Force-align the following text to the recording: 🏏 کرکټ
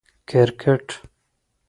🏏 0.31 0.49
کرکټ 0.61 0.87